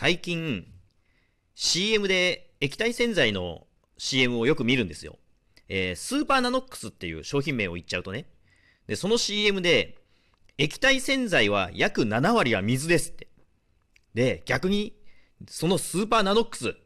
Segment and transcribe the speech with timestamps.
[0.00, 0.64] 最近、
[1.56, 5.18] CM で液体洗剤の CM をよく見るんですよ。
[5.68, 8.26] えー、スーパーナノックスっていう商品名を言っちゃうとね。
[8.86, 9.98] で、その CM で、
[10.56, 13.26] 液体洗剤は約7割は水ですって。
[14.14, 14.94] で、逆に、
[15.48, 16.76] そのスーパーナノックス、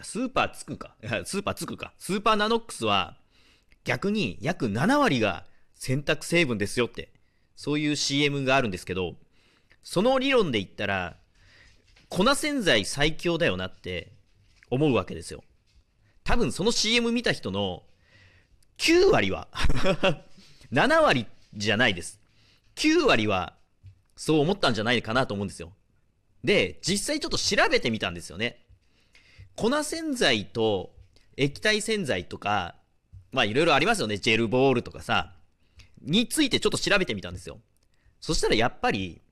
[0.00, 0.94] スーパーつくか、
[1.26, 3.18] スーパーつくか、スーパーナノックスは、
[3.82, 7.12] 逆に約7割が洗濯成分ですよって、
[7.56, 9.16] そういう CM があるんですけど、
[9.82, 11.18] その理論で言ったら、
[12.12, 14.12] 粉洗剤最強だよなって
[14.68, 15.42] 思うわけですよ。
[16.24, 17.84] 多分その CM 見た人の
[18.76, 19.48] 9割は
[20.70, 22.20] 7割じゃないです。
[22.76, 23.56] 9割は
[24.14, 25.72] そう思ったんじゃないかなと思うんですよ。
[26.44, 28.62] で、実際ちょっと調べてみたんですよね。
[29.56, 30.94] 粉洗剤と
[31.38, 32.76] 液体洗剤とか、
[33.30, 34.18] まあいろいろありますよね。
[34.18, 35.34] ジェルボールとかさ、
[36.02, 37.58] についてちょっと調べてみたんですよ。
[38.20, 39.22] そしたらやっぱり、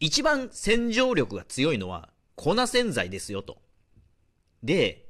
[0.00, 3.58] 一番洗浄力が強いのは粉洗剤ですよと。
[4.62, 5.06] で、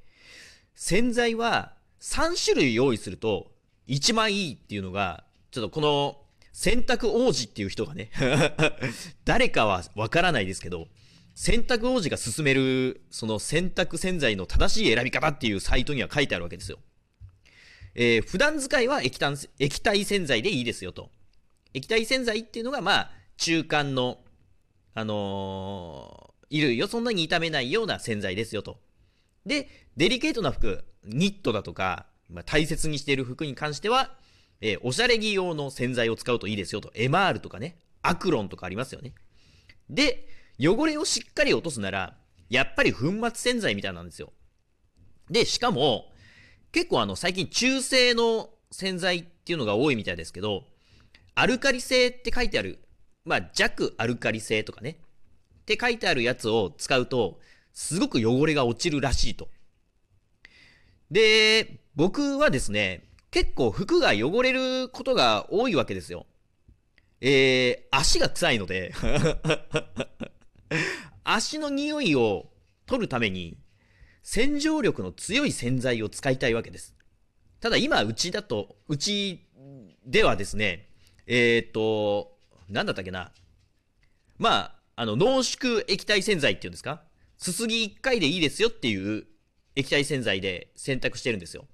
[0.74, 3.52] 洗剤は3種類用意すると
[3.86, 6.18] 一番いいっていうのが、ちょっとこの
[6.52, 8.10] 洗濯王子っていう人がね
[9.24, 10.88] 誰かはわからないですけど、
[11.34, 16.78] 洗濯王子が勧める、その洗濯洗剤の正しい選び方っていうサイトには書いてあるわけですよ。
[17.94, 21.10] えー、普段使いは液体液体洗剤でいいですよと。
[21.74, 24.18] 液体洗剤っていうのが、まあ、中間の、
[24.94, 28.80] あのー、衣類をそんなに傷めないような洗剤ですよと。
[29.46, 34.16] で、デリケートな服、ニットだとか、まあ、大切にしている服に関しては、
[34.60, 36.90] えー、おしゃれ着用の洗剤を使うといいですよと。
[36.94, 39.14] エマールとかね、アクロンとかありますよね。
[39.88, 40.28] で、
[40.60, 42.16] 汚れをしっかり落とすなら、
[42.48, 44.32] やっぱり粉末洗剤みたいなんですよ。
[45.30, 46.12] で、しかも、
[46.72, 50.64] 結構あの、最近中性の洗剤っていうのが多いみたいですけど、
[51.34, 52.80] アルカリ性って書いてある、
[53.24, 54.98] まあ、弱アルカリ性とかね、
[55.62, 57.38] って書いてあるやつを使うと、
[57.72, 59.48] すごく汚れが落ちるらしいと。
[61.10, 66.26] で、僕はですね、結構服が汚れることが多いわけですよ。
[67.20, 68.94] えー、足が臭いので
[71.22, 72.50] 足の匂いを
[72.86, 73.58] 取るために、
[74.22, 76.94] 洗浄力の強い洗剤を使いたいわけです。
[77.60, 79.46] ただ今、うちだと、うち
[80.06, 80.88] ではですね、
[81.26, 82.38] えっ、と、
[82.70, 83.32] なんだったっけな？
[84.38, 87.02] まあ、あの、濃縮液体洗剤っていうんですか？
[87.36, 89.26] すすぎ1回でいいですよっていう
[89.74, 91.66] 液体洗剤で洗濯してるんですよ。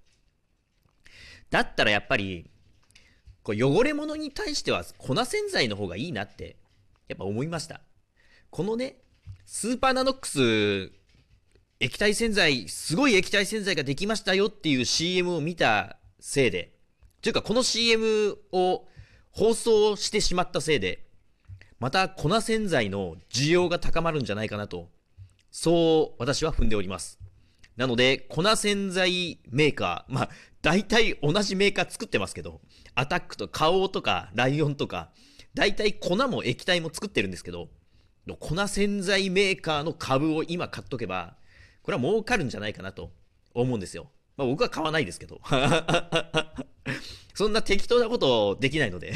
[1.51, 2.51] だったらやっぱり、
[3.43, 6.57] こう汚れ物に対しては粉洗剤の方がいいなって、
[7.09, 7.81] やっぱ思いました。
[8.51, 8.97] このね、
[9.45, 10.93] スーパーナノックス
[11.78, 16.73] 液体洗剤、すごい液体洗剤ができましたよっていう CM を見たせいで、
[17.23, 18.89] というかこの CM を
[19.37, 21.05] 放送してしまったせいで、
[21.79, 24.89] また粉洗剤の需要が高まるんじゃないかなと、
[25.51, 27.19] そう私は踏んでおります。
[27.77, 30.31] なので、粉洗剤メーカー、まあ、
[30.63, 32.63] 大体同じメーカー作ってますけど、
[32.95, 35.11] アタックと花王とかライオンとか、
[35.53, 37.69] 大体粉も液体も作ってるんですけど、
[38.41, 41.37] 粉洗剤メーカーの株を今買っとけば、
[41.83, 43.13] これは儲かるんじゃないかなと
[43.53, 44.11] 思うんですよ。
[44.37, 45.41] まあ僕は買わないですけど。
[47.35, 49.13] そんな適当なことできないので。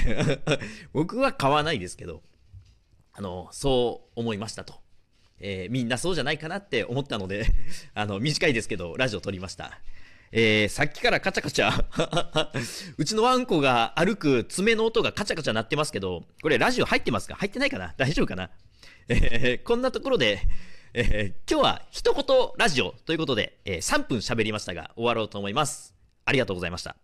[0.93, 2.23] 僕は買わないですけど、
[3.13, 4.75] あの、そう思いましたと。
[5.39, 7.47] えー、みんなそうじゃないかなって思ったので。
[7.95, 9.81] あの、短いですけど、ラジオ撮りました。
[10.33, 12.51] えー、さっきからカチャカチャ。
[12.97, 17.35] うちのワンコが歩く爪の音がカチャカチャ鳴ってますけど、これラジオ入ってますか？
[17.35, 17.95] 入ってないかな？
[17.97, 18.51] 大丈夫かな？
[19.09, 20.41] えー、こんなところで、
[20.93, 22.25] えー、今日は一言
[22.57, 25.95] ラジオということで、えー、3分喋りましたが終わろうと思います。
[26.25, 26.97] ありがとうございました。